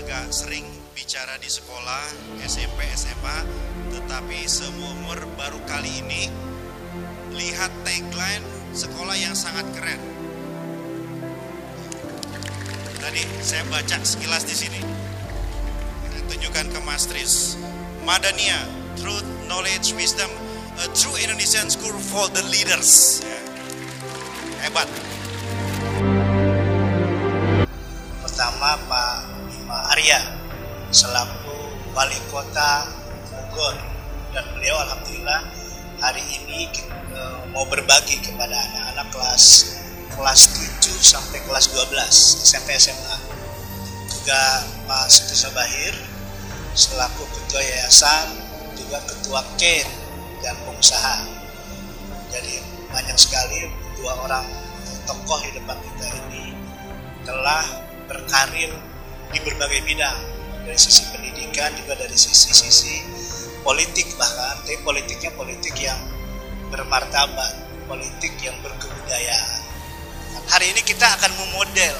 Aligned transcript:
agak 0.00 0.32
sering 0.32 0.64
bicara 0.96 1.36
di 1.44 1.52
sekolah 1.52 2.04
SMP 2.48 2.88
SMA 2.96 3.38
tetapi 3.92 4.48
semua 4.48 4.96
umur 4.96 5.28
baru 5.36 5.60
kali 5.68 5.92
ini 6.00 6.32
lihat 7.36 7.68
tagline 7.84 8.40
sekolah 8.72 9.12
yang 9.12 9.36
sangat 9.36 9.68
keren. 9.76 10.00
Tadi 12.96 13.22
saya 13.44 13.60
baca 13.68 13.96
sekilas 14.00 14.48
di 14.48 14.56
sini. 14.56 14.80
Tunjukkan 16.32 16.72
ke 16.72 16.80
Mas 16.80 17.04
Tris. 17.04 17.60
Madania, 18.08 18.56
Truth, 18.96 19.26
Knowledge, 19.52 19.92
Wisdom, 20.00 20.32
a 20.80 20.88
true 20.96 21.12
Indonesian 21.20 21.68
school 21.68 21.92
for 22.08 22.24
the 22.32 22.40
leaders. 22.48 23.20
Ya. 23.20 23.40
Hebat. 24.64 24.88
Pertama 28.24 28.80
Pak 28.88 29.29
Arya 29.90 30.22
selaku 30.94 31.50
wali 31.90 32.14
kota 32.30 32.86
Bogor. 33.26 33.74
Dan 34.30 34.46
beliau 34.54 34.78
alhamdulillah 34.86 35.42
hari 35.98 36.22
ini 36.22 36.70
eh, 37.10 37.38
mau 37.50 37.66
berbagi 37.66 38.22
kepada 38.22 38.54
anak-anak 38.54 39.10
kelas 39.10 39.44
kelas 40.14 40.40
7 40.78 40.94
sampai 40.94 41.42
kelas 41.42 41.74
12 41.74 41.90
SMP 42.46 42.78
SMA 42.78 43.16
juga 44.06 44.62
Pak 44.86 45.10
Sutisno 45.10 45.50
Bahir 45.58 45.90
selaku 46.78 47.26
ketua 47.26 47.58
yayasan 47.58 48.30
juga 48.78 49.02
ketua 49.10 49.42
KEN 49.58 49.90
dan 50.38 50.54
pengusaha. 50.70 51.26
Jadi 52.30 52.62
banyak 52.94 53.18
sekali 53.18 53.66
dua 53.98 54.14
orang 54.22 54.46
tokoh 55.02 55.42
di 55.42 55.50
depan 55.58 55.74
kita 55.82 56.06
ini 56.30 56.54
telah 57.26 57.66
berkarir 58.06 58.70
di 59.30 59.38
berbagai 59.42 59.80
bidang. 59.86 60.18
Dari 60.66 60.78
sisi 60.78 61.08
pendidikan 61.10 61.72
juga 61.78 61.96
dari 61.96 62.14
sisi-sisi 62.14 63.02
politik 63.62 64.14
bahkan. 64.18 64.60
Tapi 64.62 64.78
politiknya 64.82 65.30
politik 65.34 65.74
yang 65.78 65.98
bermartabat 66.70 67.70
politik 67.90 68.34
yang 68.42 68.54
berkebudayaan. 68.62 69.60
Hari 70.50 70.66
ini 70.74 70.82
kita 70.82 71.06
akan 71.18 71.32
memodel. 71.38 71.96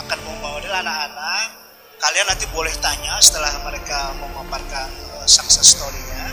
Akan 0.00 0.20
memodel 0.24 0.72
anak-anak. 0.72 1.48
Kalian 1.98 2.26
nanti 2.30 2.46
boleh 2.54 2.72
tanya 2.78 3.18
setelah 3.18 3.50
mereka 3.66 4.14
memaparkan 4.22 4.86
uh, 5.18 5.26
success 5.26 5.74
story-nya. 5.74 6.30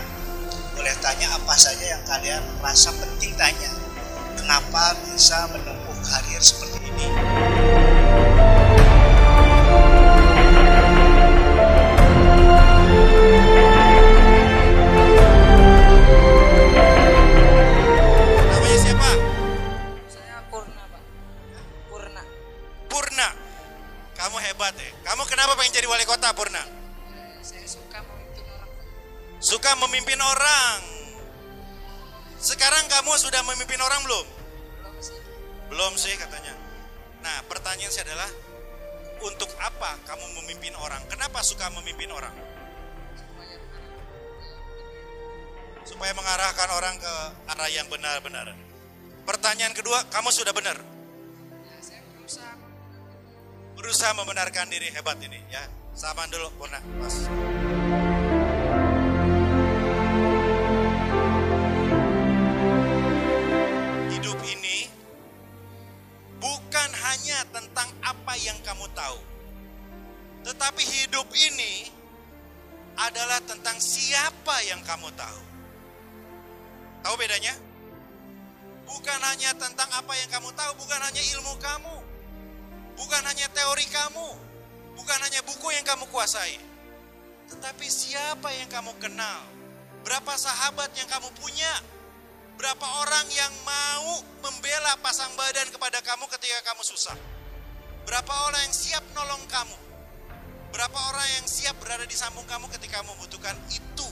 Boleh 0.78 0.94
tanya 1.02 1.26
apa 1.34 1.58
saja 1.58 1.98
yang 1.98 2.02
kalian 2.06 2.42
rasa 2.62 2.94
penting 2.94 3.34
tanya. 3.34 3.72
Kenapa 4.38 4.94
bisa 5.10 5.50
menempuh 5.50 5.98
karir 6.06 6.38
seperti 6.38 6.78
ini 6.86 7.08
wali 26.46 26.62
kota 26.62 26.62
Purna? 26.62 26.62
Eh, 26.62 27.42
Saya 27.42 27.66
suka 27.66 27.98
memimpin 28.02 28.44
orang. 28.46 28.70
Suka 29.42 29.70
memimpin 29.82 30.20
orang. 30.22 30.80
Sekarang 32.38 32.84
kamu 32.86 33.12
sudah 33.18 33.42
memimpin 33.42 33.80
orang 33.82 34.00
belum? 34.06 34.26
Belum 34.26 34.96
sih. 35.02 35.18
Belum 35.72 35.92
sih 35.98 36.14
katanya. 36.14 36.54
Nah 37.24 37.42
pertanyaan 37.50 37.90
saya 37.90 38.06
adalah, 38.12 38.30
untuk 39.26 39.50
apa 39.58 39.98
kamu 40.06 40.24
memimpin 40.42 40.76
orang? 40.78 41.02
Kenapa 41.10 41.42
suka 41.42 41.66
memimpin 41.74 42.12
orang? 42.12 42.34
Supaya 43.16 43.56
Supaya 45.86 46.12
mengarahkan 46.14 46.68
orang 46.70 46.94
ke 47.00 47.14
arah 47.50 47.70
yang 47.72 47.88
benar-benar. 47.90 48.54
Pertanyaan 49.26 49.74
kedua, 49.74 50.06
kamu 50.06 50.30
sudah 50.30 50.54
benar. 50.54 50.78
ya, 50.78 51.76
saya 51.82 52.00
berusaha 52.14 52.54
Berusaha 53.74 54.12
membenarkan 54.14 54.70
diri 54.70 54.88
hebat 54.94 55.18
ini 55.18 55.42
ya. 55.50 55.85
Sama 55.96 56.28
dulu 56.28 56.52
Purna, 56.60 56.76
Mas. 57.00 57.24
Hidup 64.12 64.36
ini 64.44 64.92
bukan 66.36 66.90
hanya 67.00 67.48
tentang 67.48 67.88
apa 68.04 68.36
yang 68.44 68.60
kamu 68.60 68.84
tahu. 68.92 69.16
Tetapi 70.44 70.82
hidup 70.84 71.32
ini 71.32 71.88
adalah 73.00 73.40
tentang 73.48 73.80
siapa 73.80 74.68
yang 74.68 74.84
kamu 74.84 75.08
tahu. 75.16 75.40
Tahu 77.08 77.14
bedanya? 77.16 77.56
Bukan 78.84 79.20
hanya 79.32 79.56
tentang 79.56 79.88
apa 79.96 80.12
yang 80.12 80.28
kamu 80.28 80.52
tahu, 80.52 80.76
bukan 80.76 81.00
hanya 81.00 81.22
ilmu 81.40 81.56
kamu. 81.56 81.96
Bukan 83.00 83.22
hanya 83.32 83.48
teori 83.48 83.88
kamu, 83.88 84.45
bukan 84.96 85.18
hanya 85.22 85.44
buku 85.44 85.68
yang 85.76 85.84
kamu 85.84 86.08
kuasai. 86.10 86.58
Tetapi 87.46 87.86
siapa 87.86 88.50
yang 88.56 88.66
kamu 88.66 88.96
kenal? 88.98 89.44
Berapa 90.02 90.34
sahabat 90.34 90.90
yang 90.98 91.06
kamu 91.06 91.30
punya? 91.38 91.72
Berapa 92.56 92.86
orang 93.04 93.26
yang 93.30 93.52
mau 93.68 94.24
membela 94.40 94.96
pasang 95.04 95.30
badan 95.36 95.68
kepada 95.68 96.00
kamu 96.00 96.24
ketika 96.34 96.72
kamu 96.72 96.82
susah? 96.82 97.14
Berapa 98.08 98.32
orang 98.48 98.64
yang 98.64 98.74
siap 98.74 99.04
nolong 99.12 99.44
kamu? 99.46 99.76
Berapa 100.72 100.98
orang 101.12 101.28
yang 101.38 101.46
siap 101.46 101.76
berada 101.78 102.08
di 102.08 102.16
samping 102.16 102.48
kamu 102.48 102.66
ketika 102.74 103.04
kamu 103.04 103.12
membutuhkan 103.14 103.56
itu 103.68 104.08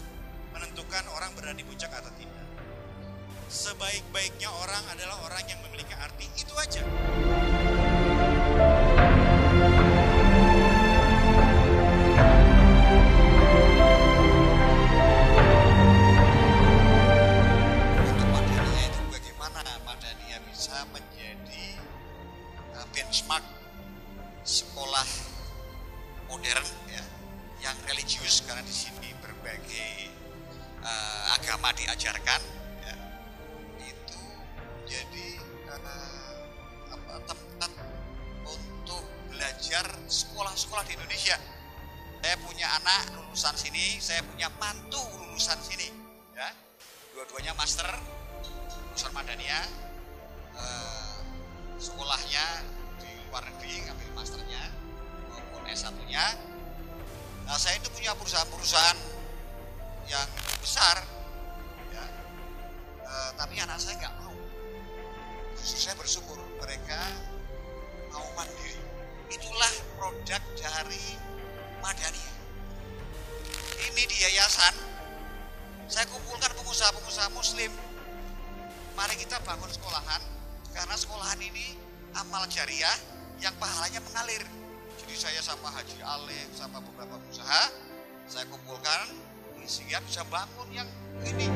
menentukan 0.55 1.05
orang 1.17 1.33
berada 1.35 1.57
di 1.57 1.65
puncak 1.67 1.91
atau 1.91 2.13
tidak. 2.15 2.47
Sebaik-baiknya 3.49 4.51
orang 4.51 4.83
adalah 4.93 5.25
orang 5.27 5.45
yang 5.47 5.61
memiliki 5.67 5.95
arti 5.95 6.27
itu 6.37 6.55
aja. 6.59 6.83
Madania 20.35 20.51
bisa 20.51 20.83
menjadi 20.91 21.67
uh, 22.75 22.87
benchmark 22.91 23.47
sekolah 24.43 25.07
modern 26.27 26.67
ya 26.91 27.05
yang 27.63 27.79
religius. 27.87 28.43
Karena 28.43 28.67
di 28.67 28.75
sini 28.75 29.15
berbagai 29.23 30.11
uh, 30.83 31.39
agama 31.39 31.71
diajarkan 31.79 32.43
ya. 32.83 32.97
itu 33.79 34.23
jadi 34.91 35.39
uh, 35.71 36.35
apa, 36.99 37.15
tempat 37.31 37.71
untuk 38.43 39.07
belajar 39.31 39.87
sekolah-sekolah 40.11 40.83
di 40.91 40.99
Indonesia. 40.99 41.39
Saya 42.27 42.37
punya 42.43 42.67
anak 42.83 43.23
lulusan 43.23 43.55
sini 43.55 44.03
saya 44.03 44.19
punya 44.27 44.51
mantu 44.59 44.99
lulusan 45.15 45.63
sini 45.63 45.95
ya. 46.35 46.51
Dua-duanya 47.15 47.55
master 47.55 47.87
lulusan 48.91 49.15
Madania 49.15 49.63
eh, 50.59 51.15
sekolahnya 51.79 52.45
di 53.03 53.11
luar 53.29 53.45
negeri 53.49 53.85
ngambil 53.89 54.09
masternya 54.15 54.63
maupun 55.31 55.63
S1 55.67 55.95
nya 56.07 56.27
nah 57.45 57.61
saya 57.61 57.77
itu 57.77 57.93
punya 57.93 58.17
perusahaan-perusahaan 58.17 58.99
yang 60.09 60.29
besar 60.61 60.97
ya. 61.93 62.05
Eh, 63.05 63.31
tapi 63.37 63.61
anak 63.61 63.81
saya 63.81 64.01
nggak 64.01 64.15
mau. 64.21 64.37
Justru 65.61 65.79
saya 65.81 65.97
bersyukur 65.97 66.41
mereka 66.61 67.01
mau 68.13 68.25
mandiri. 68.37 68.81
Itulah 69.33 69.73
produk 69.97 70.43
dari 70.57 71.05
Madania 71.81 72.33
ini 73.93 74.03
di 74.11 74.17
yayasan. 74.27 74.75
Saya 75.87 76.09
kumpulkan 76.09 76.51
pengusaha-pengusaha 76.57 77.29
muslim. 77.33 77.71
Mari 78.95 79.15
kita 79.21 79.39
bangun 79.43 79.69
sekolahan 79.69 80.23
karena 80.75 80.99
sekolahan 80.99 81.39
ini 81.39 81.79
amal 82.19 82.43
jariah 82.51 82.99
yang 83.39 83.55
pahalanya 83.63 84.03
mengalir. 84.03 84.43
Jadi 84.99 85.15
saya 85.15 85.41
sama 85.41 85.71
Haji 85.71 86.03
Alif, 86.03 86.51
sama 86.59 86.83
beberapa 86.83 87.15
pengusaha, 87.15 87.71
saya 88.27 88.45
kumpulkan 88.51 89.07
sehingga 89.65 90.03
bisa 90.03 90.27
bangun 90.29 90.69
yang 90.75 90.89
ini. 91.25 91.49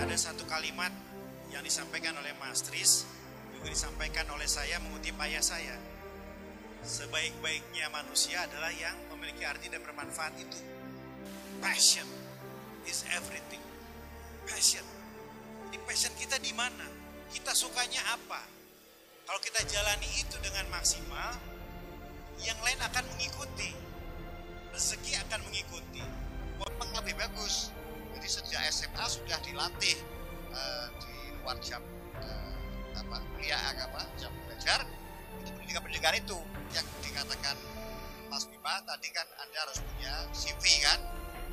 Ada 0.00 0.16
satu 0.16 0.46
kalimat 0.46 0.94
yang 1.50 1.60
disampaikan 1.66 2.14
oleh 2.22 2.32
Mas 2.38 2.62
Tris, 2.62 3.04
juga 3.52 3.66
disampaikan 3.68 4.30
oleh 4.30 4.46
saya 4.46 4.78
mengutip 4.80 5.18
ayah 5.20 5.42
saya. 5.42 5.95
Sebaik-baiknya 6.86 7.90
manusia 7.90 8.46
adalah 8.46 8.70
yang 8.70 8.94
memiliki 9.10 9.42
arti 9.42 9.66
dan 9.66 9.82
bermanfaat 9.82 10.38
itu. 10.38 10.62
Passion 11.58 12.06
is 12.86 13.02
everything. 13.10 13.58
passion. 14.46 14.86
Ini 15.74 15.82
passion 15.82 16.14
kita 16.14 16.38
di 16.38 16.54
mana? 16.54 16.86
Kita 17.34 17.50
sukanya 17.58 17.98
apa? 18.14 18.38
Kalau 19.26 19.42
kita 19.42 19.66
jalani 19.66 20.06
itu 20.14 20.38
dengan 20.38 20.70
maksimal, 20.70 21.34
yang 22.38 22.54
lain 22.62 22.78
akan 22.78 23.02
mengikuti. 23.18 23.74
Rezeki 24.70 25.18
akan 25.26 25.42
mengikuti. 25.50 26.06
memang 26.62 27.02
lebih 27.02 27.18
bagus. 27.18 27.74
Jadi 28.14 28.28
sejak 28.30 28.62
SMA 28.70 29.04
sudah 29.10 29.42
dilatih 29.42 29.98
eh, 30.54 30.86
di 31.02 31.34
luar 31.42 31.58
jam 31.58 31.82
eh, 32.22 32.54
apa 32.94 33.18
kuliah 33.34 33.58
agama, 33.74 34.06
jam 34.22 34.30
belajar 34.46 34.86
itu 35.42 35.50
pendidikan-pendidikan 35.54 36.14
itu 36.18 36.38
yang 36.72 36.86
dikatakan 37.04 37.56
Mas 38.26 38.44
Bima 38.50 38.82
tadi 38.84 39.08
kan 39.14 39.26
Anda 39.40 39.58
harus 39.64 39.78
punya 39.80 40.12
CV 40.34 40.62
kan. 40.82 41.00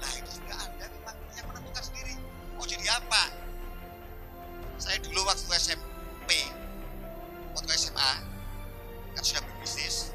Nah 0.02 0.12
itu 0.20 0.30
sudah 0.42 0.58
Anda 0.68 0.86
memang 0.90 1.18
yang 1.38 1.46
menentukan 1.48 1.84
sendiri. 1.86 2.16
Mau 2.58 2.66
jadi 2.66 2.86
apa? 2.92 3.24
Saya 4.82 4.98
dulu 5.00 5.24
waktu 5.24 5.48
SMP, 5.56 6.30
waktu 7.56 7.72
SMA 7.78 8.12
kan 9.14 9.24
sudah 9.24 9.42
berbisnis, 9.46 10.12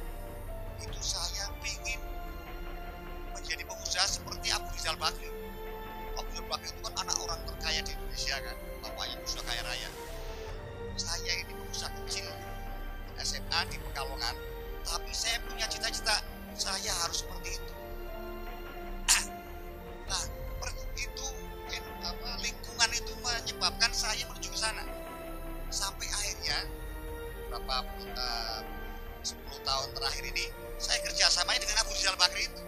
itu 0.82 0.98
saya 1.00 1.27
SMA 13.28 13.60
di 13.68 13.76
Pekalongan, 13.76 14.32
tapi 14.88 15.12
saya 15.12 15.36
punya 15.44 15.68
cita-cita 15.68 16.24
saya 16.56 16.92
harus 17.04 17.20
seperti 17.20 17.60
itu. 17.60 17.74
Nah, 20.08 20.24
itu 20.96 21.26
eh, 21.68 21.82
apa, 22.00 22.40
lingkungan 22.40 22.90
itu 22.96 23.12
menyebabkan 23.20 23.92
saya 23.92 24.24
menuju 24.32 24.48
ke 24.48 24.56
sana. 24.56 24.80
Sampai 25.68 26.08
akhirnya 26.08 26.64
berapa 27.52 27.76
eh, 28.16 28.60
10 29.20 29.36
tahun 29.60 29.88
terakhir 29.92 30.24
ini 30.32 30.48
saya 30.80 30.96
kerjasamanya 31.04 31.60
dengan 31.68 31.84
Abu 31.84 31.92
Rizal 31.92 32.16
Bakri 32.16 32.48
itu 32.48 32.64